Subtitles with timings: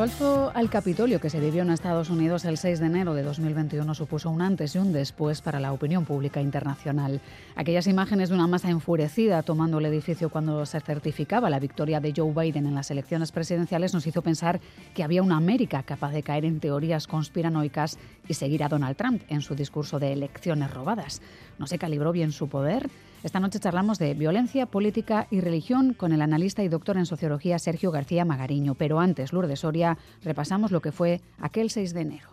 [0.00, 3.22] El asalto al Capitolio que se vivió en Estados Unidos el 6 de enero de
[3.22, 7.20] 2021 supuso un antes y un después para la opinión pública internacional.
[7.54, 12.14] Aquellas imágenes de una masa enfurecida tomando el edificio cuando se certificaba la victoria de
[12.16, 14.58] Joe Biden en las elecciones presidenciales nos hizo pensar
[14.94, 19.20] que había una América capaz de caer en teorías conspiranoicas y seguir a Donald Trump
[19.28, 21.20] en su discurso de elecciones robadas.
[21.60, 22.88] ¿No se calibró bien su poder?
[23.22, 27.58] Esta noche charlamos de violencia, política y religión con el analista y doctor en sociología
[27.58, 28.74] Sergio García Magariño.
[28.76, 32.30] Pero antes, Lourdes Soria, repasamos lo que fue aquel 6 de enero.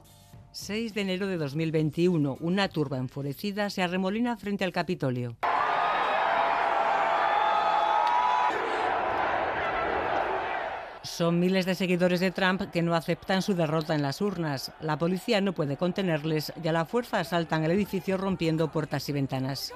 [0.53, 5.35] 6 de enero de 2021, una turba enfurecida se arremolina frente al Capitolio.
[11.17, 14.71] Son miles de seguidores de Trump que no aceptan su derrota en las urnas.
[14.81, 19.13] La policía no puede contenerles y a la fuerza asaltan el edificio rompiendo puertas y
[19.13, 19.73] ventanas.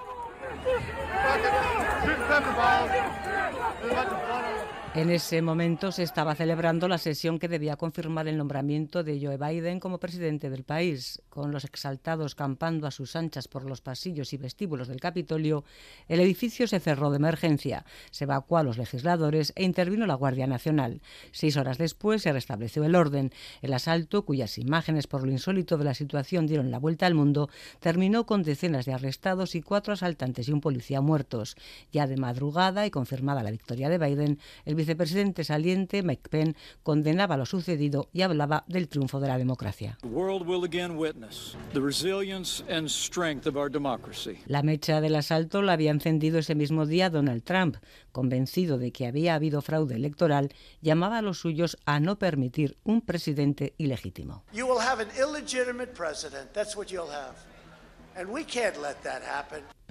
[4.93, 9.37] En ese momento se estaba celebrando la sesión que debía confirmar el nombramiento de Joe
[9.37, 11.21] Biden como presidente del país.
[11.29, 15.63] Con los exaltados campando a sus anchas por los pasillos y vestíbulos del Capitolio,
[16.09, 20.45] el edificio se cerró de emergencia, se evacuó a los legisladores e intervino la Guardia
[20.45, 21.01] Nacional.
[21.31, 23.31] Seis horas después se restableció el orden.
[23.61, 27.49] El asalto, cuyas imágenes por lo insólito de la situación dieron la vuelta al mundo,
[27.79, 31.55] terminó con decenas de arrestados y cuatro asaltantes y un policía muertos.
[31.93, 37.37] Ya de madrugada y confirmada la victoria de Biden, el vicepresidente saliente, Mike Penn, condenaba
[37.37, 39.97] lo sucedido y hablaba del triunfo de la democracia.
[44.47, 47.77] La mecha del asalto la había encendido ese mismo día Donald Trump.
[48.11, 50.49] Convencido de que había habido fraude electoral,
[50.81, 54.43] llamaba a los suyos a no permitir un presidente ilegítimo.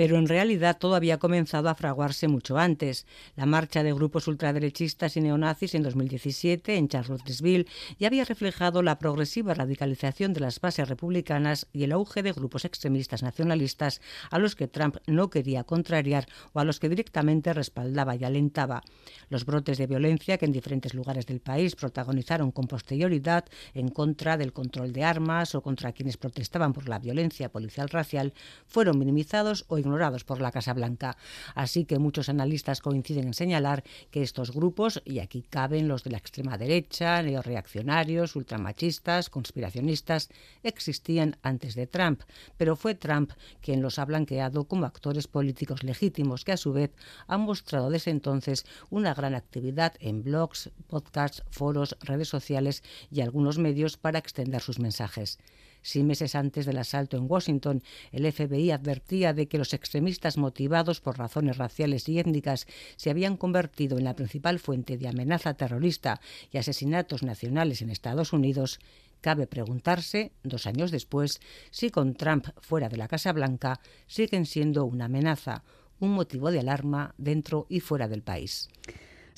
[0.00, 3.05] Pero en realidad todo había comenzado a fraguarse mucho antes.
[3.37, 7.66] La marcha de grupos ultraderechistas y neonazis en 2017 en Charlottesville
[7.99, 12.65] ya había reflejado la progresiva radicalización de las bases republicanas y el auge de grupos
[12.65, 14.00] extremistas nacionalistas
[14.31, 18.82] a los que Trump no quería contrariar o a los que directamente respaldaba y alentaba.
[19.28, 23.44] Los brotes de violencia que en diferentes lugares del país protagonizaron con posterioridad
[23.75, 28.32] en contra del control de armas o contra quienes protestaban por la violencia policial racial
[28.67, 29.89] fueron minimizados o ignorados
[30.26, 31.16] por la Casa Blanca.
[31.54, 36.10] Así que muchos analistas coinciden en señalar que estos grupos, y aquí caben los de
[36.10, 40.28] la extrema derecha, neoreaccionarios, ultramachistas, conspiracionistas,
[40.62, 42.22] existían antes de Trump,
[42.56, 46.92] pero fue Trump quien los ha blanqueado como actores políticos legítimos que a su vez
[47.26, 53.58] han mostrado desde entonces una gran actividad en blogs, podcasts, foros, redes sociales y algunos
[53.58, 55.38] medios para extender sus mensajes.
[55.82, 57.82] Si meses antes del asalto en Washington
[58.12, 63.36] el FBI advertía de que los extremistas motivados por razones raciales y étnicas se habían
[63.36, 66.20] convertido en la principal fuente de amenaza terrorista
[66.50, 68.80] y asesinatos nacionales en Estados Unidos,
[69.20, 71.40] cabe preguntarse, dos años después,
[71.70, 75.62] si con Trump fuera de la Casa Blanca siguen siendo una amenaza,
[75.98, 78.69] un motivo de alarma dentro y fuera del país.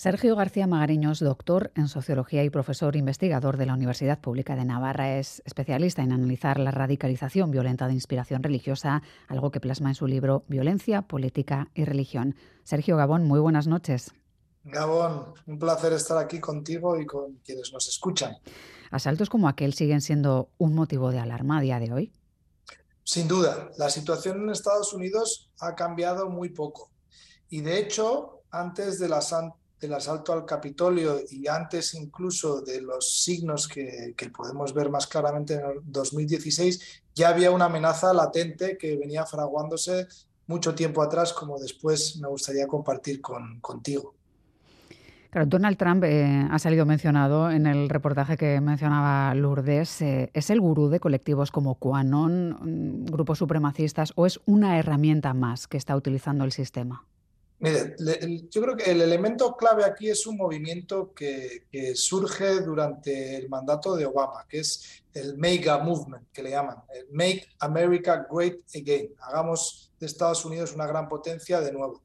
[0.02, 5.16] Sergio García Magariños, doctor en sociología y profesor investigador de la Universidad Pública de Navarra,
[5.16, 10.08] es especialista en analizar la radicalización violenta de inspiración religiosa, algo que plasma en su
[10.08, 12.34] libro Violencia, Política y Religión.
[12.64, 14.10] Sergio Gabón, muy buenas noches.
[14.64, 18.38] Gabón, un placer estar aquí contigo y con quienes nos escuchan.
[18.90, 22.12] ¿Asaltos como aquel siguen siendo un motivo de alarma a día de hoy?
[23.04, 26.90] Sin duda, la situación en Estados Unidos ha cambiado muy poco.
[27.48, 29.20] Y de hecho, antes de la,
[29.82, 35.54] del asalto al Capitolio y antes incluso de los signos que, podemos ver más claramente
[35.54, 40.06] en el 2016, ya había una amenaza latente que venía fraguándose
[40.46, 44.14] mucho tiempo atrás, como después me gustaría compartir con, contigo.
[45.30, 50.00] Claro, Donald Trump eh, ha salido mencionado en el reportaje que mencionaba Lourdes.
[50.02, 55.34] Eh, ¿Es el gurú de colectivos como QAnon, mm, grupos supremacistas, o es una herramienta
[55.34, 57.06] más que está utilizando el sistema?
[57.62, 57.94] Mire,
[58.50, 61.62] yo creo que el elemento clave aquí es un movimiento que,
[61.94, 66.78] surge durante el mandato de Obama, que es el MEGA Movement, que le llaman,
[67.12, 69.14] Make America Great Again.
[69.20, 72.02] Hagamos de Estados Unidos una gran potencia de nuevo.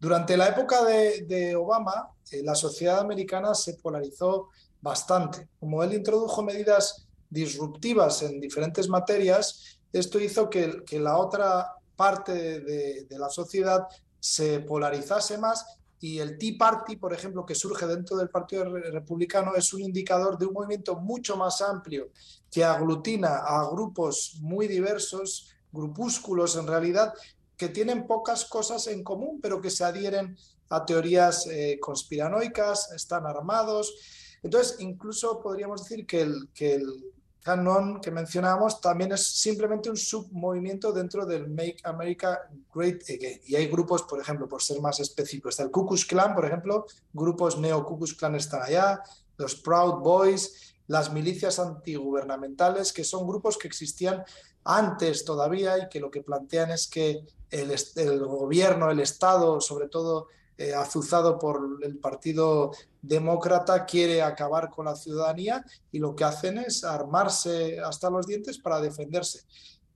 [0.00, 4.48] Durante la época de, Obama, eh, la sociedad americana se polarizó
[4.80, 5.48] bastante.
[5.60, 13.06] Como él introdujo medidas disruptivas en diferentes materias, esto hizo que, la otra parte de,
[13.10, 13.86] la sociedad
[14.26, 15.64] se polarizase más
[16.00, 20.36] y el Tea Party, por ejemplo, que surge dentro del Partido Republicano, es un indicador
[20.36, 22.10] de un movimiento mucho más amplio
[22.50, 27.14] que aglutina a grupos muy diversos, grupúsculos en realidad,
[27.56, 30.36] que tienen pocas cosas en común, pero que se adhieren
[30.70, 33.94] a teorías eh, conspiranoicas, están armados.
[34.42, 37.14] Entonces, incluso podríamos decir que el, que el
[37.46, 42.40] canon que mencionábamos también es simplemente un submovimiento dentro del Make America
[42.74, 43.40] Great Again.
[43.46, 46.44] Y hay grupos, por ejemplo, por ser más específicos, está el Ku Klux Klan, por
[46.44, 49.00] ejemplo, grupos neo-Ku Klux Klan están allá,
[49.36, 54.24] los Proud Boys, las milicias antigubernamentales, que son grupos que existían
[54.64, 60.26] antes todavía y que lo que plantean es que el gobierno, el Estado, sobre todo
[60.58, 62.72] eh, azuzado por el Partido
[63.02, 68.58] Demócrata, quiere acabar con la ciudadanía y lo que hacen es armarse hasta los dientes
[68.58, 69.40] para defenderse.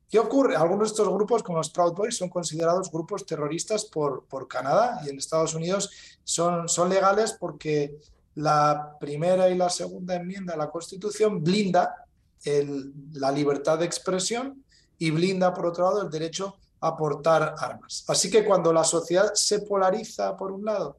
[0.08, 0.56] ¿Qué ocurre?
[0.56, 5.08] Algunos de estos grupos, como los Proud Boys, son considerados grupos terroristas por, Canadá y
[5.08, 5.90] en Estados Unidos
[6.24, 7.96] son, son legales porque
[8.34, 12.06] la primera y la segunda enmienda de la Constitución blinda
[13.12, 14.64] la libertad de expresión
[14.98, 18.04] y blinda, por otro lado, el derecho aportar armas.
[18.08, 20.98] Así que cuando la sociedad se polariza por un lado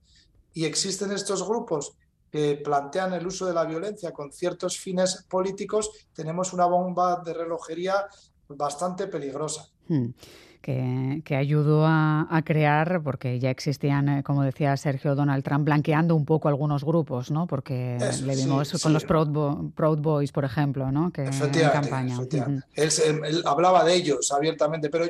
[0.53, 1.93] y existen estos grupos
[2.31, 7.33] que plantean el uso de la violencia con ciertos fines políticos, tenemos una bomba de
[7.33, 8.07] relojería
[8.47, 9.67] bastante peligrosa.
[9.87, 10.09] Hmm
[10.61, 16.25] que, ayudó a, crear, porque ya existían, eh, como decía Sergio Donald Trump, blanqueando un
[16.25, 17.47] poco algunos grupos, ¿no?
[17.47, 21.11] Porque le vimos con los Proud, Boys, por ejemplo, ¿no?
[21.11, 22.17] Que en campaña.
[22.75, 25.05] él, hablaba de ellos abiertamente, pero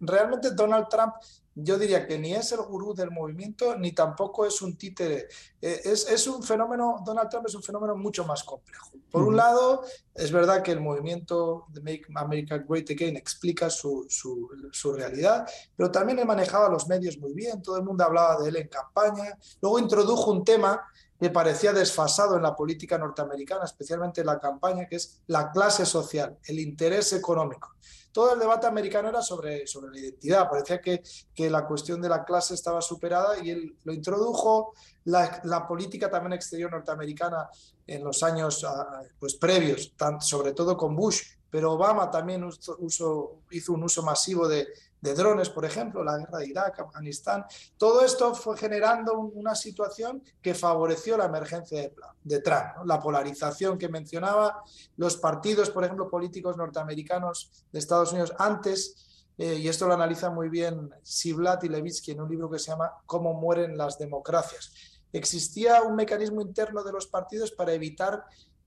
[0.00, 1.14] realmente Donald Trump
[1.54, 5.28] yo diría que ni es el gurú del movimiento, ni tampoco es un títere.
[5.60, 8.90] Eh, es, es, un fenómeno, Donald Trump es un fenómeno mucho más complejo.
[9.10, 9.84] Por un lado,
[10.14, 15.46] es verdad que el movimiento de Make America Great Again explica su, su, su, realidad,
[15.76, 18.68] pero también he manejado los medios muy bien, todo el mundo hablaba de él en
[18.68, 19.36] campaña.
[19.60, 20.82] Luego introdujo un tema
[21.20, 25.86] que parecía desfasado en la política norteamericana, especialmente en la campaña, que es la clase
[25.86, 27.76] social, el interés económico
[28.12, 30.48] todo el debate americano era sobre, sobre la identidad.
[30.48, 31.02] Parecía que,
[31.34, 34.74] que la cuestión de la clase estaba superada y él lo introdujo.
[35.04, 37.48] La, política también exterior norteamericana
[37.86, 43.82] en los años ah, pues, previos, sobre todo con Bush, pero Obama también hizo un
[43.84, 44.68] uso masivo de,
[45.02, 47.44] de drones, por ejemplo, la guerra de Irak, Afganistán.
[47.76, 51.90] Todo esto fue generando una situación que favoreció la emergencia
[52.22, 54.62] de, Trump, la polarización que mencionaba,
[54.96, 60.30] los partidos, por ejemplo, políticos norteamericanos de Estados Unidos antes, eh, y esto lo analiza
[60.30, 64.72] muy bien Siblat y Levitsky en un libro que se llama Cómo mueren las democracias.
[65.12, 68.24] Existía un mecanismo interno de los partidos para evitar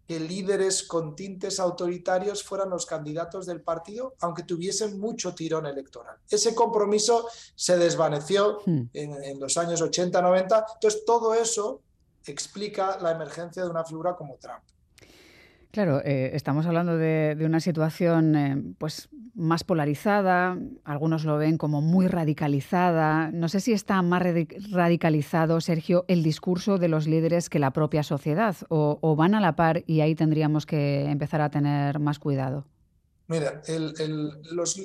[0.07, 6.18] que líderes con tintes autoritarios fueran los candidatos del partido, aunque tuviesen mucho tirón electoral.
[6.30, 8.81] Ese compromiso se desvaneció hmm.
[8.94, 10.66] en, los años 80-90.
[10.75, 11.81] Entonces, todo eso
[12.25, 14.63] explica la emergencia de una figura como Trump.
[15.75, 21.81] Claro, eh, estamos hablando de, una situación eh, pues más polarizada, algunos lo ven como
[21.81, 23.30] muy radicalizada.
[23.33, 24.24] No sé si está más
[24.72, 29.57] radicalizado, Sergio, el discurso de los líderes que la propia sociedad, o, van a la
[29.57, 32.64] par y ahí tendríamos que empezar a tener más cuidado.
[33.28, 33.61] Mira,
[34.52, 34.78] los,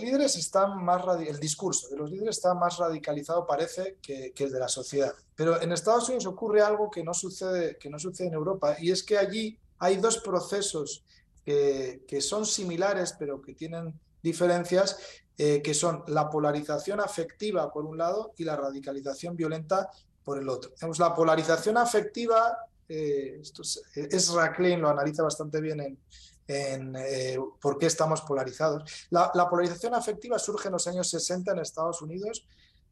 [0.00, 4.52] líderes están más el discurso de los líderes está más radicalizado, parece, que, que, el
[4.52, 5.12] de la sociedad.
[5.34, 8.92] Pero en Estados Unidos ocurre algo que no sucede, que no sucede en Europa, y
[8.92, 11.04] es que allí hay dos procesos
[11.44, 14.98] que, son similares pero que tienen diferencias,
[15.36, 19.90] eh, que son la polarización afectiva por un lado y la radicalización violenta
[20.22, 20.72] por el otro.
[20.98, 22.56] la polarización afectiva,
[22.88, 25.98] eh, esto es, lo analiza bastante bien en,
[26.46, 29.08] en eh, por qué estamos polarizados.
[29.10, 32.46] La, la, polarización afectiva surge en los años 60 en Estados Unidos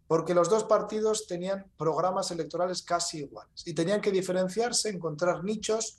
[0.07, 5.99] porque los dos partidos tenían programas electorales casi iguales y tenían que diferenciarse, encontrar nichos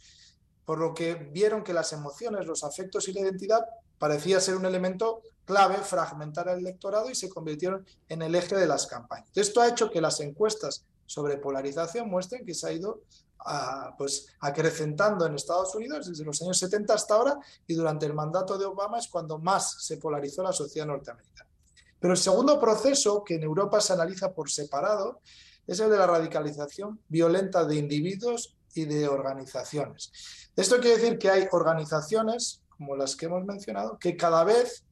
[0.69, 3.65] por lo que vieron que las emociones, los afectos y la identidad
[3.97, 8.67] parecía ser un elemento clave, fragmentar el electorado y se convirtieron en el eje de
[8.67, 9.31] las campañas.
[9.33, 13.01] Esto ha hecho que las encuestas sobre polarización muestren que se ha ido
[13.97, 18.55] pues, acrecentando en Estados Unidos desde los años 70 hasta ahora y durante el mandato
[18.55, 21.49] de Obama es cuando más se polarizó la sociedad norteamericana.
[21.99, 25.21] Pero el segundo proceso que en Europa se analiza por separado
[25.65, 30.11] es el de la radicalización violenta de individuos y de organizaciones.
[30.55, 34.83] Esto quiere decir que hay organizaciones, como las que hemos mencionado, que cada vez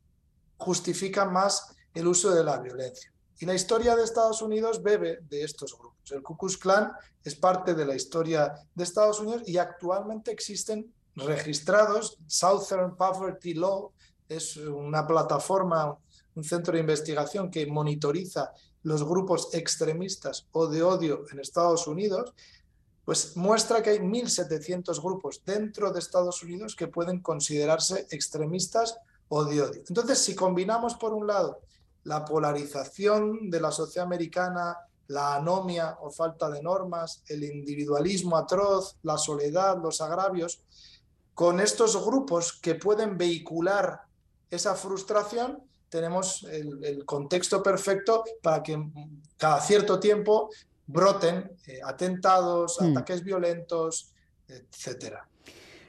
[0.57, 3.12] justifican más el uso de la violencia.
[3.39, 6.12] Y la historia de Estados Unidos bebe de estos grupos.
[6.12, 6.91] El Ku Klux Klan
[7.24, 12.17] es parte de la historia de Estados Unidos y actualmente existen registrados.
[12.27, 13.91] Southern Poverty Law
[14.27, 15.98] es una plataforma,
[16.36, 18.51] un centro de investigación que monitoriza
[18.84, 22.34] los grupos extremistas o de odio en Estados Unidos
[23.07, 28.97] pues muestra que hay 1.700 grupos dentro de Estados Unidos que pueden considerarse extremistas
[29.29, 29.81] o de odio.
[29.87, 31.61] Entonces, si combinamos por un lado
[32.03, 34.75] la polarización de la sociedad americana
[35.07, 40.59] la anomia o falta de normas, el individualismo atroz, la soledad, los agravios,
[41.33, 44.01] con estos grupos que pueden vehicular
[44.49, 48.77] esa frustración, tenemos el, contexto perfecto para que
[49.37, 50.49] cada cierto tiempo
[50.88, 52.91] broten eh, atentados, hmm.
[52.91, 54.13] ataques violentos,
[54.48, 55.27] etcétera.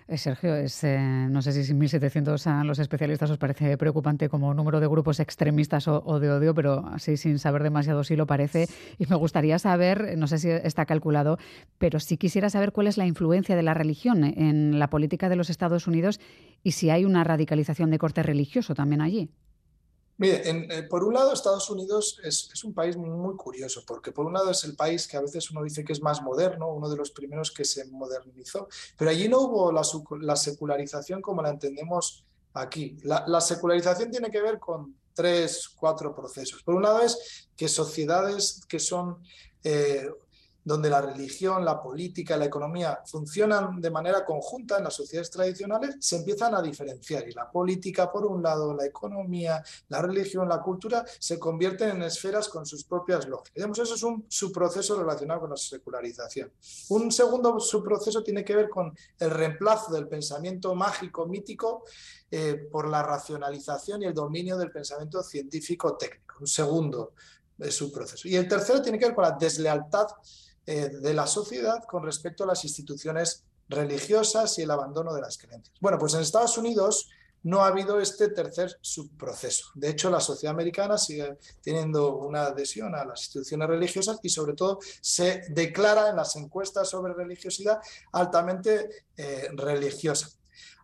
[0.08, 4.54] Eh, Sergio, es, eh, no sé si 1.700 a los especialistas os parece preocupante como
[4.54, 8.68] número de grupos extremistas o, de odio, pero así sin saber demasiado sí lo parece.
[8.96, 11.36] Y me gustaría saber, no sé si está calculado,
[11.76, 15.36] pero sí quisiera saber cuál es la influencia de la religión en la política de
[15.36, 16.20] los Estados Unidos
[16.62, 19.28] y si hay una radicalización de corte religioso también allí.
[20.18, 24.32] Mire, eh, por un lado Estados Unidos es, un país muy curioso, porque por un
[24.32, 26.96] lado es el país que a veces uno dice que es más moderno, uno de
[26.96, 32.98] los primeros que se modernizó, pero allí no hubo la, secularización como la entendemos aquí.
[33.04, 36.64] La, secularización tiene que ver con tres, cuatro procesos.
[36.64, 39.18] Por un lado es que sociedades que son...
[39.62, 40.10] Eh,
[40.68, 45.96] donde la religión, la política, la economía funcionan de manera conjunta en las sociedades tradicionales,
[45.98, 47.26] se empiezan a diferenciar.
[47.26, 52.02] Y la política, por un lado, la economía, la religión, la cultura, se convierten en
[52.02, 53.78] esferas con sus propias lógicas.
[53.78, 56.52] eso es un subproceso relacionado con la secularización.
[56.90, 61.84] Un segundo subproceso tiene que ver con el reemplazo del pensamiento mágico, mítico,
[62.30, 66.34] eh, por la racionalización y el dominio del pensamiento científico técnico.
[66.40, 67.14] Un segundo
[67.58, 68.28] eh, subproceso.
[68.28, 70.08] Y el tercero tiene que ver con la deslealtad
[70.70, 75.38] eh, de la sociedad con respecto a las instituciones religiosas y el abandono de las
[75.38, 75.74] creencias.
[75.80, 77.08] Bueno, pues en Estados Unidos
[77.44, 79.70] no ha habido este tercer subproceso.
[79.74, 84.52] De hecho, la sociedad americana sigue teniendo una adhesión a las instituciones religiosas y sobre
[84.52, 87.80] todo se declara en las encuestas sobre religiosidad
[88.12, 90.28] altamente eh, religiosa.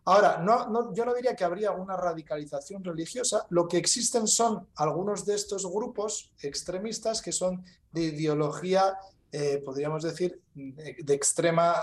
[0.07, 5.27] Ahora, no, yo no diría que habría una radicalización religiosa, lo que existen son algunos
[5.27, 8.99] de estos grupos extremistas que son de ideología
[9.37, 11.75] eh, podríamos decir, de extrema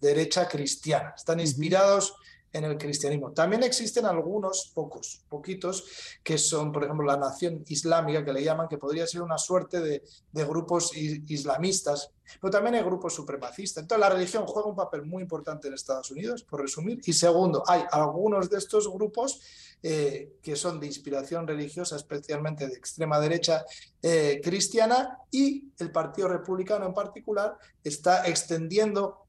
[0.00, 1.12] derecha cristiana.
[1.14, 2.14] Están inspirados
[2.50, 3.30] en el cristianismo.
[3.32, 5.84] También existen algunos, pocos, poquitos,
[6.22, 9.80] que son, por ejemplo, la nación islámica, que le llaman, que podría ser una suerte
[9.80, 13.82] de, grupos islamistas, pero también hay grupos supremacistas.
[13.82, 17.00] Entonces, la religión juega un papel muy importante en Estados Unidos, por resumir.
[17.04, 19.42] Y segundo, hay algunos de estos grupos
[19.86, 23.66] eh, que son de inspiración religiosa, especialmente de extrema derecha
[24.00, 29.26] eh, cristiana, y el Partido Republicano en particular está extendiendo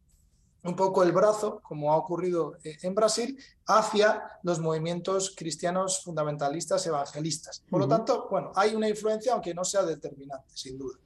[0.64, 6.88] un poco el brazo, como ha ocurrido eh, en Brasil, hacia los movimientos cristianos fundamentalistas
[6.88, 7.62] evangelistas.
[7.70, 10.98] Por lo tanto, bueno, hay una influencia, aunque no sea determinante, sin duda.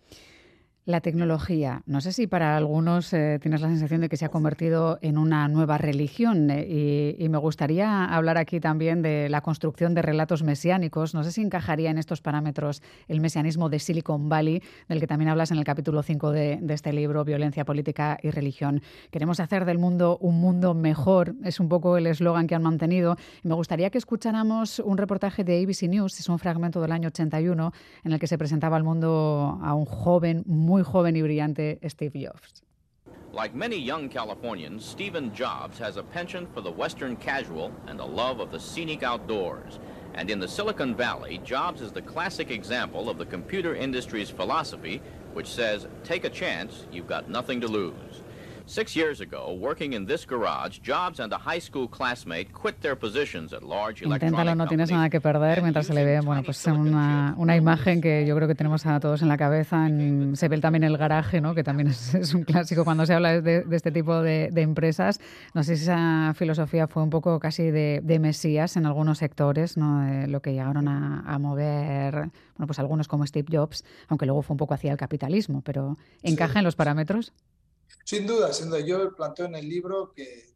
[0.90, 4.30] La tecnología, no sé si para algunos eh, tienes la sensación de que se ha
[4.30, 9.94] convertido en una nueva religión eh, y, me gustaría hablar aquí también de la construcción
[9.94, 11.14] de relatos mesiánicos.
[11.14, 15.30] No sé si encajaría en estos parámetros el mesianismo de Silicon Valley, del que también
[15.30, 18.82] hablas en el capítulo 5 de, este libro, Violencia, Política y Religión.
[19.12, 23.16] Queremos hacer del mundo un mundo mejor, es un poco el eslogan que han mantenido.
[23.44, 27.74] me gustaría que escucháramos un reportaje de ABC News, es un fragmento del año 81,
[28.06, 31.80] en el que se presentaba al mundo a un joven muy muy joven y brillante
[31.90, 32.62] Steve Jobs.
[33.32, 38.06] Like many young Californians, Stephen Jobs has a penchant for the Western casual and a
[38.06, 39.80] love of the scenic outdoors.
[40.16, 45.02] And in the Silicon Valley, Jobs is the classic example of the computer industry's philosophy,
[45.34, 47.94] which says, take a chance, you've got nothing to lose.
[48.70, 52.96] Six years ago, working in this garage, Jobs and a high school classmate quit their
[52.96, 56.64] positions at large Inténtalo, no tienes nada que perder mientras se le ve, bueno, pues
[56.68, 59.88] una, una imagen que yo creo que tenemos a todos en la cabeza.
[60.34, 61.56] se ve también el garaje, ¿no?
[61.56, 65.20] Que también es, un clásico cuando se habla de, este tipo de, empresas.
[65.56, 70.28] No sé si esa filosofía fue un poco casi de, mesías en algunos sectores, ¿no?
[70.28, 74.54] lo que llegaron a, a, mover, bueno, pues algunos como Steve Jobs, aunque luego fue
[74.54, 77.34] un poco hacia el capitalismo, pero ¿encaja en los parámetros?
[78.04, 78.80] Sin duda, sin duda.
[78.80, 80.56] Yo planteo en el libro que,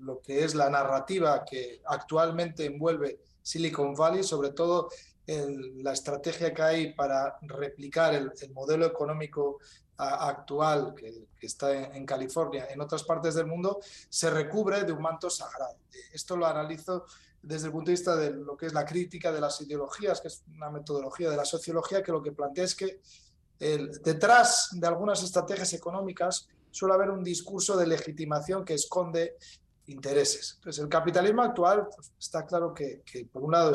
[0.00, 4.90] lo que es la narrativa que actualmente envuelve Silicon Valley, sobre todo
[5.26, 9.58] la estrategia que hay para replicar el, modelo económico
[9.96, 15.30] actual que, está en, California, en otras partes del mundo, se recubre de un manto
[15.30, 15.76] sagrado.
[16.12, 17.06] Esto lo analizo
[17.42, 20.28] desde el punto de vista de lo que es la crítica de las ideologías, que
[20.28, 23.00] es una metodología de la sociología que lo que plantea es que
[23.60, 29.36] detrás de algunas estrategias económicas suele haber un discurso de legitimación que esconde
[29.86, 30.54] intereses.
[30.56, 33.02] Entonces, el capitalismo actual pues, está claro que,
[33.32, 33.72] por un lado,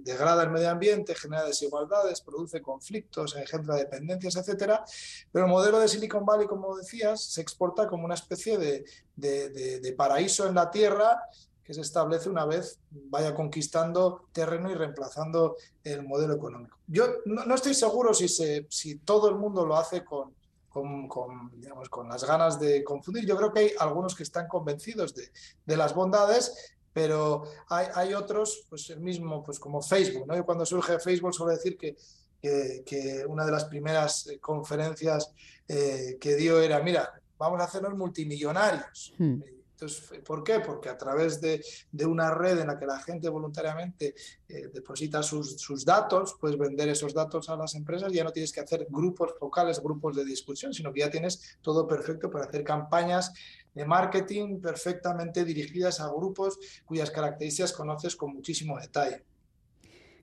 [0.00, 4.84] degrada el medio ambiente, genera desigualdades, produce conflictos, engendra dependencias, etcétera,
[5.30, 9.94] pero el modelo de Silicon Valley, como decías, se exporta como una especie de, de
[9.96, 11.20] paraíso en la tierra
[11.64, 16.78] que se establece una vez vaya conquistando terreno y reemplazando el modelo económico.
[16.86, 20.34] Yo no, estoy seguro si, se, si todo el mundo lo hace con,
[20.68, 23.26] con, digamos, con las ganas de confundir.
[23.26, 25.30] Yo creo que hay algunos que están convencidos de,
[25.64, 30.26] de las bondades, pero hay, hay, otros, pues el mismo, pues como Facebook.
[30.26, 30.44] ¿no?
[30.44, 31.96] cuando surge Facebook suelo decir que,
[32.40, 35.32] que, una de las primeras eh, conferencias
[35.68, 39.14] eh, que dio era, mira, vamos a hacernos multimillonarios.
[39.16, 39.40] Hmm.
[39.82, 40.60] Entonces, ¿por qué?
[40.60, 41.60] Porque a través de,
[42.06, 44.14] una red en la que la gente voluntariamente
[44.48, 48.30] eh, deposita sus, sus, datos, puedes vender esos datos a las empresas y ya no
[48.30, 52.44] tienes que hacer grupos focales, grupos de discusión, sino que ya tienes todo perfecto para
[52.44, 53.32] hacer campañas
[53.74, 59.24] de marketing perfectamente dirigidas a grupos cuyas características conoces con muchísimo detalle.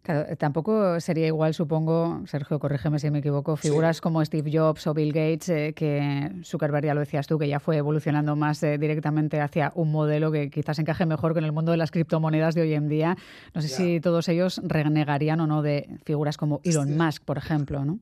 [0.01, 4.94] Claro, tampoco sería igual, supongo, Sergio, corrígeme si me equivoco, figuras como Steve Jobs o
[4.94, 8.77] Bill Gates, eh, que Zuckerberg, ya lo decías tú, que ya fue evolucionando más eh,
[8.77, 12.62] directamente hacia un modelo que quizás encaje mejor con el mundo de las criptomonedas de
[12.62, 13.18] hoy en día.
[13.53, 17.84] No sé si todos ellos renegarían o no de figuras como Elon Musk, por ejemplo,
[17.84, 18.00] ¿no?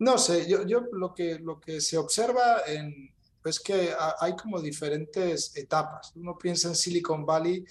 [0.00, 3.10] No sé, yo, yo lo, que, lo que se observa en,
[3.44, 6.12] es que hay como diferentes etapas.
[6.16, 7.64] Uno piensa en Silicon Valley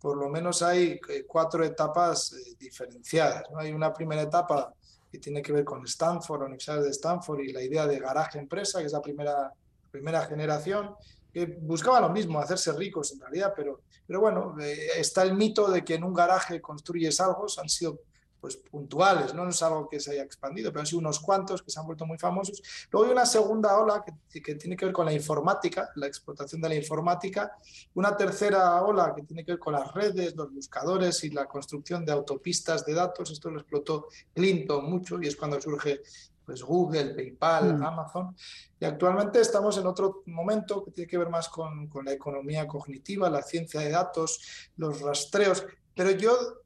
[0.00, 3.44] por lo menos hay eh, cuatro etapas eh, diferenciadas.
[3.56, 4.72] Hay una primera etapa
[5.10, 8.80] que tiene que ver con Stanford, universidades de Stanford y la idea de garaje empresa,
[8.80, 9.52] que es la primera,
[9.90, 10.94] primera generación,
[11.32, 15.70] que buscaba lo mismo, hacerse ricos en realidad, pero, pero bueno, eh, está el mito
[15.70, 18.00] de que en un garaje construyes algo, han sido
[18.40, 19.48] pues puntuales, ¿no?
[19.48, 22.18] es algo que se haya expandido, pero sí unos cuantos que se han vuelto muy
[22.18, 22.62] famosos.
[22.90, 26.60] Luego hay una segunda ola que, que, tiene que ver con la informática, la explotación
[26.60, 27.56] de la informática,
[27.94, 32.04] una tercera ola que tiene que ver con las redes, los buscadores y la construcción
[32.04, 36.00] de autopistas de datos, esto lo explotó Clinton mucho y es cuando surge
[36.44, 37.82] pues Google, PayPal, mm.
[37.84, 38.36] Amazon.
[38.80, 42.66] Y actualmente estamos en otro momento que tiene que ver más con, con, la economía
[42.66, 45.64] cognitiva, la ciencia de datos, los rastreos.
[45.94, 46.59] Pero yo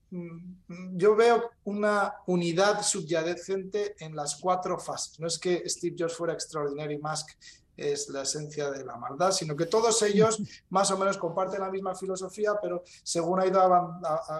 [0.92, 5.18] yo veo una unidad subyacente en las cuatro fases.
[5.18, 7.30] No es que Steve Jobs fuera extraordinario y Musk
[7.76, 11.70] es la esencia de la maldad, sino que todos ellos más o menos comparten la
[11.70, 13.60] misma filosofía, pero según ha ido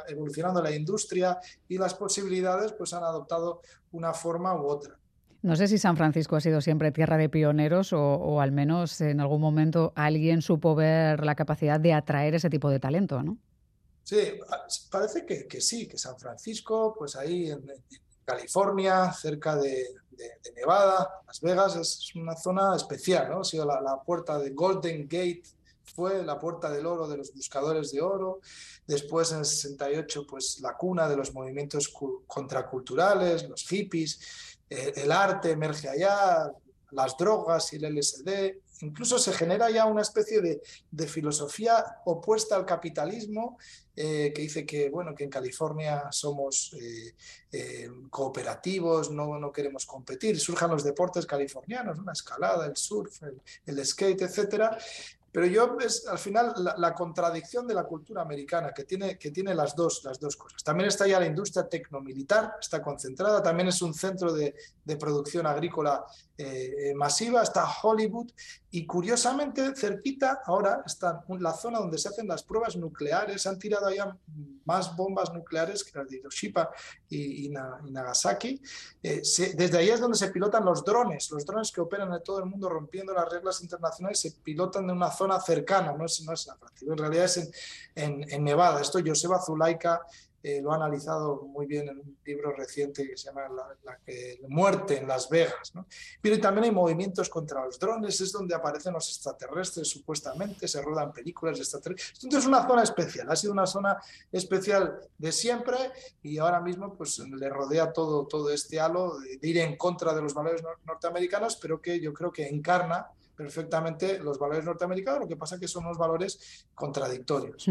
[0.09, 3.61] evolucionando la industria y las posibilidades, pues han adoptado
[3.93, 4.97] una forma u otra.
[5.43, 9.03] No sé si San Francisco ha sido siempre tierra de pioneros o, o, al menos
[9.03, 13.37] en algún momento alguien supo ver la capacidad de atraer ese tipo de talento, ¿no?
[14.05, 14.39] Sí,
[14.91, 17.65] parece que, sí, que San Francisco, pues ahí en,
[18.25, 19.87] California, cerca de,
[20.55, 23.41] Nevada, Las Vegas, es una zona especial, ¿no?
[23.41, 25.43] Ha sido la, puerta de Golden Gate,
[25.83, 28.41] fue la puerta del oro de los buscadores de oro.
[28.87, 31.93] Después, en el 68, pues la cuna de los movimientos
[32.27, 34.21] contraculturales, los hippies.
[34.71, 36.51] Eh, el arte emerge allá,
[36.91, 38.64] las drogas y el LSD.
[38.85, 43.59] Incluso se genera ya una especie de, filosofía opuesta al capitalismo
[43.97, 47.15] eh, que dice que, bueno, que en California somos eh,
[47.53, 50.39] eh, cooperativos, no, no queremos competir.
[50.39, 53.23] Surjan los deportes californianos, la escalada, el surf,
[53.67, 54.77] el, skate, etcétera.
[55.35, 55.77] Pero yo
[56.13, 60.21] al final la, contradicción de la cultura americana, que tiene, que tiene las, dos, las
[60.21, 60.63] dos cosas.
[60.63, 64.55] También está ya la industria tecnomilitar, está concentrada, también es un centro de,
[64.97, 66.05] producción agrícola
[66.39, 68.31] eh, masiva, está Hollywood.
[68.71, 73.89] Y curiosamente cerquita ahora está la zona donde se hacen las pruebas nucleares, han tirado
[73.89, 74.17] allá
[74.65, 76.69] más bombas nucleares que las de Hiroshima
[77.15, 78.61] y, Nagasaki.
[79.03, 79.23] Eh,
[79.55, 82.47] desde ahí es donde se pilotan los drones, los drones que operan en todo el
[82.47, 86.33] mundo rompiendo las reglas internacionales se pilotan de una zona cercana, no es, no
[86.93, 87.51] en realidad es en,
[87.95, 88.81] en, en Nevada.
[88.81, 90.03] Esto Joseba Zulaika
[90.47, 93.49] eh, lo ha analizado muy bien en un libro reciente que se llama
[93.83, 93.99] La,
[94.47, 95.73] Muerte en Las Vegas.
[96.21, 101.15] Pero también hay movimientos contra los drones, es donde aparecen los extraterrestres supuestamente, se rodan
[101.15, 102.23] películas de extraterrestres.
[102.25, 103.97] Entonces es una zona especial, ha sido una zona
[104.31, 105.79] especial de siempre
[106.23, 110.21] y ahora mismo pues le rodea todo, todo este halo de, ir en contra de
[110.21, 115.37] los valores norteamericanos, pero que yo creo que encarna perfectamente los valores norteamericanos, lo que
[115.37, 117.69] pasa es que son unos valores contradictorios.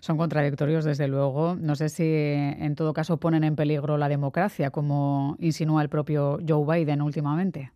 [0.00, 1.56] Son contradictorios, desde luego.
[1.56, 6.38] No sé si en todo caso ponen en peligro la democracia, como insinúa el propio
[6.46, 7.72] Joe Biden últimamente.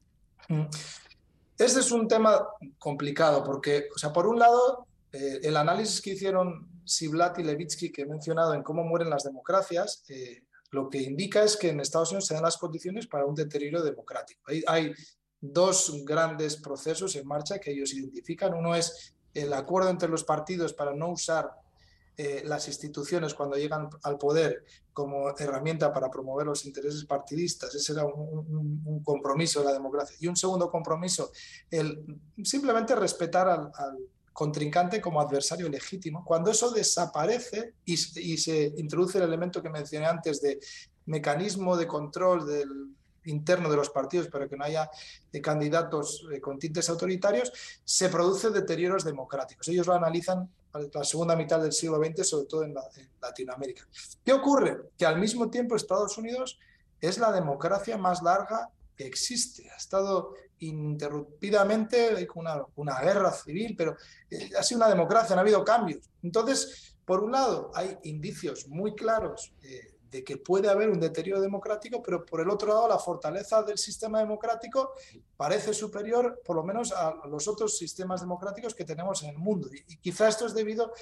[1.56, 2.46] Este es un tema
[2.78, 7.92] complicado porque, o sea, por un lado, eh, el análisis que hicieron Siblat y Levitsky,
[7.92, 11.80] que he mencionado en cómo mueren las democracias, eh, lo que indica es que en
[11.80, 14.40] Estados Unidos se dan las condiciones para un deterioro democrático.
[14.66, 14.92] hay
[15.40, 18.54] dos grandes procesos en marcha que ellos identifican.
[18.54, 21.50] Uno es el acuerdo entre los partidos para no usar
[22.16, 27.74] eh, las instituciones cuando llegan al poder como herramienta para promover los intereses partidistas.
[27.74, 30.16] Ese era un, compromiso de la democracia.
[30.20, 31.32] Y un segundo compromiso,
[31.70, 32.04] el
[32.44, 33.98] simplemente respetar al
[34.34, 36.24] contrincante como adversario legítimo.
[36.24, 40.60] Cuando eso desaparece y, y se introduce el elemento que mencioné antes de
[41.06, 42.89] mecanismo de control del
[43.30, 44.90] interno de los partidos para que no haya
[45.32, 47.52] eh, candidatos eh, con tintes autoritarios,
[47.84, 49.68] se producen deterioros democráticos.
[49.68, 50.50] Ellos lo analizan
[50.92, 52.74] la segunda mitad del siglo XX, sobre todo en,
[53.20, 53.86] Latinoamérica.
[54.24, 54.90] ¿Qué ocurre?
[54.96, 56.58] Que al mismo tiempo Estados Unidos
[57.00, 59.70] es la democracia más larga que existe.
[59.70, 63.96] Ha estado ininterrumpidamente con una, una, guerra civil, pero
[64.30, 66.08] eh, ha sido una democracia, no ha habido cambios.
[66.22, 69.52] Entonces, por un lado, hay indicios muy claros
[70.10, 73.78] de que puede haber un deterioro democrático, pero por el otro lado la fortaleza del
[73.78, 74.92] sistema democrático
[75.36, 79.68] parece superior por lo menos a los otros sistemas democráticos que tenemos en el mundo.
[79.72, 80.92] Y, quizá esto es debido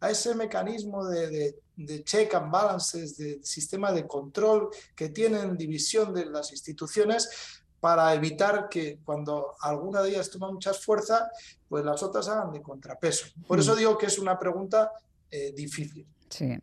[0.00, 6.12] a ese mecanismo de, de, check and balances, de sistema de control que tienen división
[6.12, 11.30] de las instituciones para evitar que cuando alguna de ellas toma mucha fuerza,
[11.68, 13.26] pues las otras hagan de contrapeso.
[13.46, 13.78] Por eso mm.
[13.78, 14.92] digo que es una pregunta
[15.30, 16.06] eh, difícil.
[16.28, 16.58] Sí.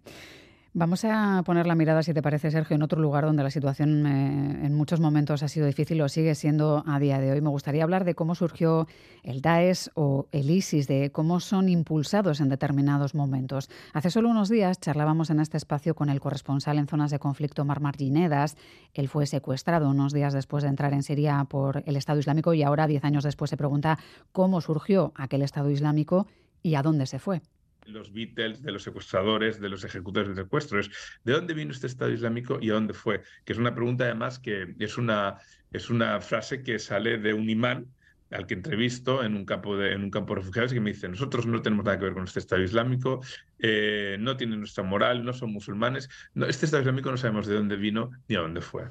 [0.77, 4.05] Vamos a poner la mirada, si te parece, Sergio, en otro lugar donde la situación
[4.05, 7.39] eh, en muchos momentos ha sido difícil o sigue siendo a día de hoy.
[7.39, 8.85] Me gustaría hablar de cómo surgió
[9.23, 13.69] el Daesh o el ISIS, de cómo son impulsados en determinados momentos.
[13.93, 17.63] Hace solo unos días charlábamos en este espacio con el corresponsal en zonas de conflicto
[17.63, 18.57] Marmar Ginedas.
[18.93, 22.63] Él fue secuestrado unos días después de entrar en Siria por el Estado Islámico y
[22.63, 23.97] ahora, diez años después, se pregunta
[24.33, 26.27] cómo surgió aquel Estado Islámico
[26.61, 27.41] y a dónde se fue
[27.85, 30.89] los Beatles, de los secuestradores, de los ejecutores de secuestros.
[31.23, 33.21] ¿De dónde vino este Estado Islámico y a dónde fue?
[33.43, 35.37] Que es una pregunta además que es una,
[35.71, 37.87] es una frase que sale de un imán
[38.31, 40.91] al que entrevisto en un campo de, en un campo de refugiados y que me
[40.91, 43.21] dice, nosotros no tenemos nada que ver con este Estado Islámico,
[43.67, 46.07] eh, no tienen nuestra moral, no son musulmanes.
[46.35, 48.83] No, este Estado Islámico no sabemos de dónde vino ni a dónde fue.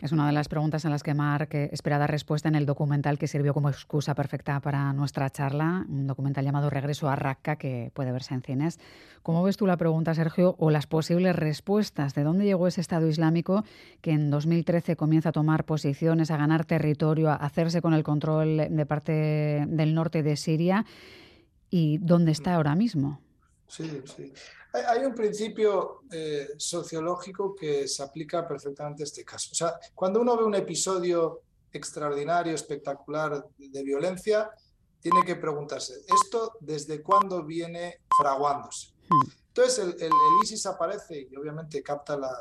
[0.00, 3.18] Es una de las preguntas en las que Mark espera dar respuesta en el documental
[3.18, 7.90] que sirvió como excusa perfecta para nuestra charla, un documental llamado Regreso a Raqqa que
[7.92, 8.78] puede verse en cines.
[9.24, 12.14] ¿Cómo ves tú la pregunta, Sergio, o las posibles respuestas?
[12.14, 13.64] ¿De dónde llegó ese Estado Islámico
[14.00, 18.68] que en 2013 comienza a tomar posiciones, a ganar territorio, a hacerse con el control
[18.70, 20.86] de parte del norte de Siria?
[21.68, 23.20] ¿Y dónde está ahora mismo?
[23.70, 24.32] Sí, sí.
[24.72, 29.50] Hay, un principio eh, sociológico que se aplica perfectamente a este caso.
[29.52, 34.50] O sea, cuando uno ve un episodio extraordinario, espectacular de violencia,
[35.00, 38.92] tiene que preguntarse, ¿esto desde cuándo viene fraguándose?
[39.08, 39.30] Hmm.
[39.48, 42.32] Entonces, el, ISIS aparece y obviamente capta la,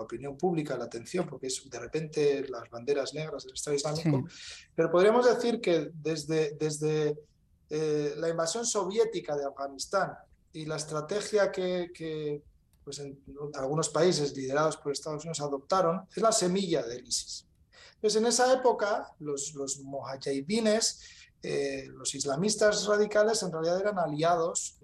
[0.00, 4.28] opinión pública, la atención, porque es de repente las banderas negras del Estado Islámico.
[4.74, 7.18] Pero podríamos decir que desde, desde
[7.70, 10.12] eh, la invasión soviética de Afganistán
[10.58, 12.42] y la estrategia que,
[12.82, 13.16] pues en
[13.54, 17.46] algunos países liderados por Estados Unidos adoptaron es la semilla del ISIS.
[17.94, 19.80] Entonces, en esa época, los, los
[21.40, 24.78] eh, los islamistas radicales, en realidad eran aliados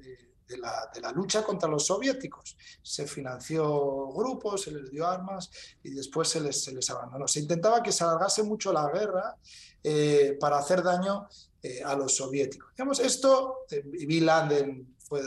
[0.47, 2.57] de, la, de, la, lucha contra los soviéticos.
[2.81, 5.51] Se financió grupos, se les dio armas
[5.83, 7.27] y después se les, se les abandonó.
[7.27, 9.37] Se intentaba que se alargase mucho la guerra
[9.83, 11.27] eh, para hacer daño
[11.61, 12.71] eh, a los soviéticos.
[12.77, 15.23] Digamos, esto, Bill Landen fue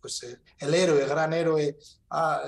[0.00, 1.76] pues, eh, el héroe, el gran héroe
[2.10, 2.42] ah,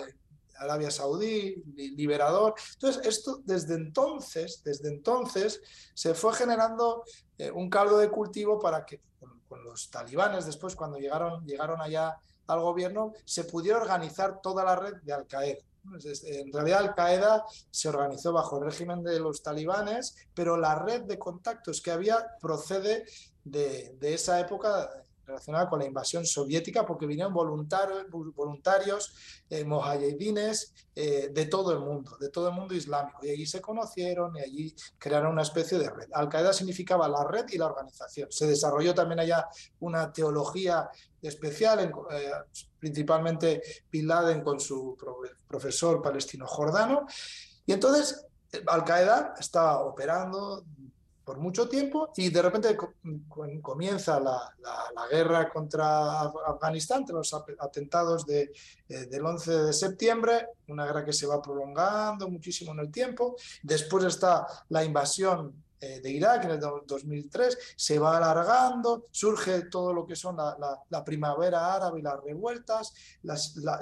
[0.61, 2.55] Arabia Saudí, liberador.
[2.75, 5.61] Entonces, esto desde entonces, desde entonces,
[5.95, 7.05] se fue generando
[7.39, 12.17] eh, un caldo de cultivo para que con, los talibanes después, cuando llegaron, llegaron allá
[12.47, 15.61] al gobierno, se pudiera organizar toda la red de Al-Qaeda.
[16.25, 21.19] En realidad, Al-Qaeda se organizó bajo el régimen de los talibanes, pero la red de
[21.19, 23.07] contactos que había procede
[23.45, 24.91] de, de esa época
[25.69, 29.15] con la invasión soviética, porque vinieron voluntarios, voluntarios
[29.49, 29.65] eh,
[30.95, 33.25] eh, de todo el mundo, de todo el mundo islámico.
[33.25, 36.09] Y allí se conocieron y allí crearon una especie de red.
[36.13, 38.31] Al-Qaeda significaba la red y la organización.
[38.31, 39.49] Se desarrolló también allá
[39.81, 40.91] una teología
[41.23, 42.31] especial, eh,
[42.79, 44.97] principalmente Bin Laden con su
[45.47, 47.07] profesor palestino jordano.
[47.67, 48.27] Y entonces
[48.67, 50.65] Al-Qaeda estaba operando
[51.31, 52.77] por mucho tiempo y de repente
[53.63, 54.53] comienza la,
[55.09, 58.51] guerra contra Afganistán, los atentados eh,
[58.89, 63.37] del 11 de septiembre, una guerra que se va prolongando muchísimo en el tiempo.
[63.63, 69.93] Después está la invasión eh, de Irak en el 2003, se va alargando, surge todo
[69.93, 70.57] lo que son la,
[70.89, 72.93] la primavera árabe y las revueltas,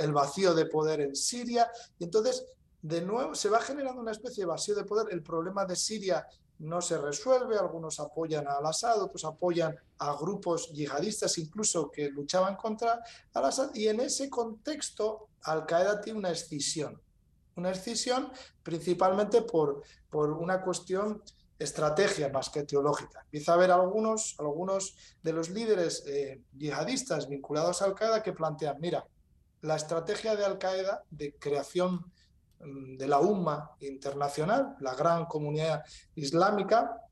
[0.00, 2.44] el vacío de poder en Siria, y entonces
[2.82, 5.12] de nuevo se va generando una especie de vacío de poder.
[5.12, 6.26] El problema de Siria
[6.58, 12.56] no se resuelve, algunos apoyan al Assad, otros apoyan a grupos yihadistas incluso que luchaban
[12.56, 13.00] contra
[13.34, 17.00] al Assad y en ese contexto Al Qaeda tiene una escisión,
[17.56, 21.22] una escisión principalmente por, por una cuestión
[21.58, 23.20] estrategia más que teológica.
[23.24, 28.76] Empieza a haber algunos, algunos de los líderes eh, yihadistas vinculados a Al-Qaeda que plantean,
[28.80, 29.04] mira,
[29.62, 32.12] la estrategia de Al-Qaeda de creación
[32.60, 35.82] de la UMA internacional, la gran comunidad
[36.16, 37.08] islámica,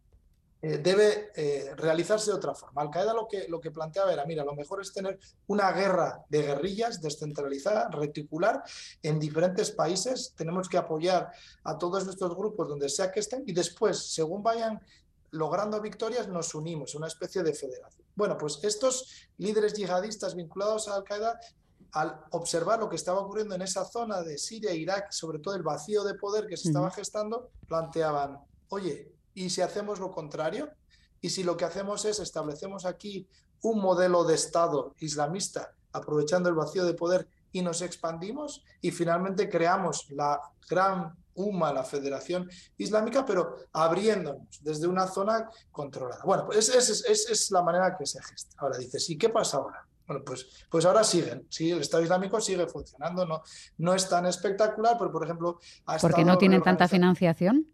[0.63, 2.83] eh, debe eh, realizarse de otra forma.
[2.83, 6.43] Al-Qaeda lo que, lo que planteaba era, mira, lo mejor es tener una guerra de
[6.43, 8.63] guerrillas descentralizada, reticular,
[9.03, 10.33] en diferentes países.
[10.35, 11.31] Tenemos que apoyar
[11.63, 14.81] a todos nuestros grupos donde sea que estén y después, según vayan
[15.31, 18.07] logrando victorias, nos unimos, una especie de federación.
[18.15, 21.39] Bueno, pues estos líderes yihadistas vinculados a Al-Qaeda
[21.97, 25.55] al observar lo que estaba ocurriendo en esa zona de Siria e Irak, sobre todo
[25.55, 30.69] el vacío de poder que se estaba gestando, planteaban, oye, ¿y si hacemos lo contrario?
[31.23, 33.27] ¿Y si lo que hacemos es establecemos aquí
[33.63, 39.49] un modelo de Estado islamista, aprovechando el vacío de poder y nos expandimos y finalmente
[39.49, 46.23] creamos la gran UMA, la Federación Islámica, pero abriéndonos desde una zona controlada.
[46.27, 48.55] Bueno, pues esa es, es, la manera que se gesta.
[48.59, 49.87] Ahora dices, ¿y qué pasa ahora?
[50.07, 53.43] Bueno, pues, pues ahora siguen, sí, el Estado Islámico sigue funcionando, no,
[53.79, 55.59] no es tan espectacular, pero por ejemplo...
[55.87, 57.67] Ha ¿Porque no tienen tanta financiación?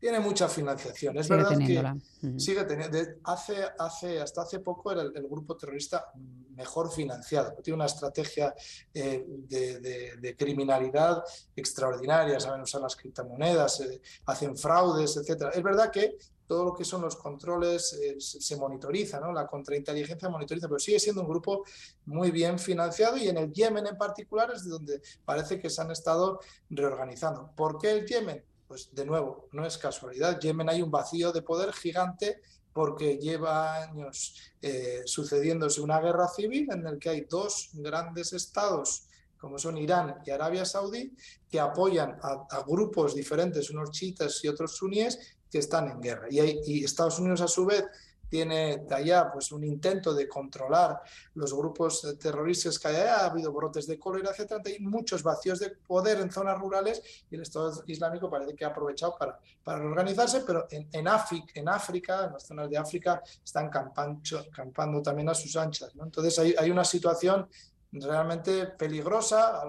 [0.00, 5.12] Tiene mucha financiación, es verdad que sigue teniendo, hace, hace, hasta hace poco era el,
[5.30, 6.06] grupo terrorista
[6.54, 8.54] mejor financiado, tiene una estrategia
[8.94, 11.22] eh, de, criminalidad
[11.54, 15.50] extraordinaria, saben usar las criptomonedas, eh, hacen fraudes, etcétera.
[15.50, 19.32] Es verdad que todo lo que son los controles eh, se, monitoriza, ¿no?
[19.32, 21.64] La contrainteligencia monitoriza, pero sigue siendo un grupo
[22.06, 25.80] muy bien financiado y en el Yemen en particular es de donde parece que se
[25.80, 27.50] han estado reorganizando.
[27.56, 28.44] ¿Por qué el Yemen?
[28.68, 30.38] Pues de nuevo, no es casualidad.
[30.40, 32.40] Yemen hay un vacío de poder gigante
[32.72, 39.06] porque lleva años eh, sucediéndose una guerra civil en el que hay dos grandes estados
[39.42, 41.12] como son Irán y Arabia Saudí,
[41.50, 45.18] que apoyan a, grupos diferentes, unos chiitas y otros suníes,
[45.50, 46.28] que están en guerra.
[46.30, 47.84] Y, Estados Unidos, a su vez,
[48.32, 51.02] tiene de allá pues, un intento de controlar
[51.34, 53.16] los grupos terroristas que hay allá.
[53.16, 54.54] Ha habido brotes de cólera, etc.
[54.64, 58.68] Hay muchos vacíos de poder en zonas rurales y el Estado Islámico parece que ha
[58.68, 63.22] aprovechado para, para organizarse, pero en, en, África, en África, en las zonas de África,
[63.44, 65.92] están campando también a sus anchas.
[66.02, 67.46] Entonces hay, hay una situación
[67.92, 69.62] realmente peligrosa.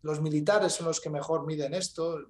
[0.00, 2.20] Los militares son los que mejor miden esto.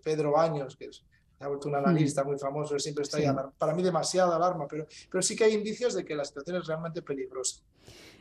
[0.00, 1.02] Pedro Baños, que es
[1.44, 3.26] ha vuelto un analista muy famoso, siempre está ahí,
[3.58, 6.66] para mí demasiada alarma, pero, pero sí que hay indicios de que la situación es
[6.66, 7.60] realmente peligrosa.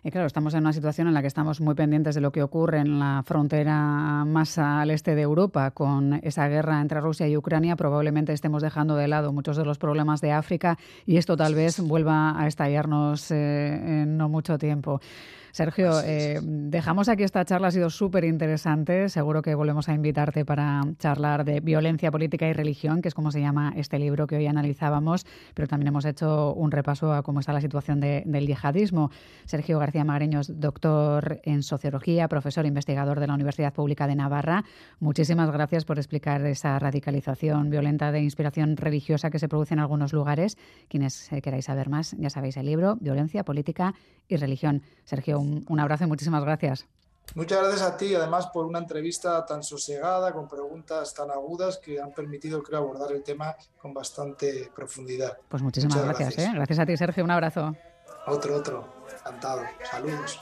[0.06, 2.44] Y claro, estamos en una situación en la que estamos muy pendientes de lo que
[2.44, 7.38] ocurre en la frontera más al este de Europa con esa guerra entre Rusia y
[7.38, 7.78] Ucrania.
[7.78, 11.80] Probablemente estemos dejando de lado muchos de los problemas de África y esto tal vez
[11.80, 15.00] vuelva a estallarnos eh, en no mucho tiempo.
[15.54, 19.08] Sergio, eh, dejamos aquí esta charla, ha sido súper interesante.
[19.08, 23.30] Seguro que volvemos a invitarte para charlar de violencia política y religión, que es como
[23.30, 27.40] se llama este libro que hoy analizábamos, pero también hemos hecho un repaso a cómo
[27.40, 29.12] está la situación del yihadismo.
[29.46, 34.64] Sergio García Magreños, doctor en sociología, profesor investigador de la Universidad Pública de Navarra.
[35.00, 40.14] Muchísimas gracias por explicar esa radicalización violenta de inspiración religiosa que se produce en algunos
[40.14, 40.58] lugares.
[40.88, 43.94] Quienes eh, queráis saber más, ya sabéis el libro, Violencia, Política
[44.28, 44.82] y Religión.
[45.04, 46.86] Sergio, un, abrazo y muchísimas gracias.
[47.36, 52.00] Muchas gracias a ti, además, por una entrevista tan sosegada, con preguntas tan agudas que
[52.00, 55.38] han permitido, creo, abordar el tema con bastante profundidad.
[55.50, 56.36] Pues muchísimas gracias.
[56.36, 56.48] Gracias.
[56.48, 56.56] ¿eh?
[56.56, 57.24] gracias a ti, Sergio.
[57.24, 57.76] Un abrazo.
[58.28, 58.88] Otro, otro.
[59.20, 59.62] Encantado.
[59.90, 60.40] Saludos.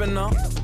[0.00, 0.59] been up.